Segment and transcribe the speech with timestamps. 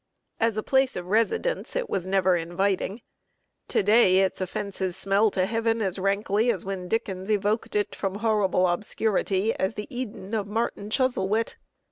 [0.39, 3.03] As a place of residence it was never inviting.
[3.67, 8.15] To day its offenses smell to heaven as rankly as when Dickens evoked it, from
[8.15, 11.53] horrible obscurity, as the "Eden" of Martin Chuzzlewit.